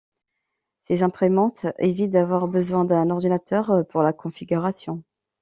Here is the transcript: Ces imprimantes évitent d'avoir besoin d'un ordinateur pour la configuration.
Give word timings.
Ces 0.81 1.03
imprimantes 1.03 1.67
évitent 1.77 2.09
d'avoir 2.09 2.47
besoin 2.47 2.85
d'un 2.85 3.11
ordinateur 3.11 3.85
pour 3.89 4.01
la 4.01 4.13
configuration. 4.13 5.03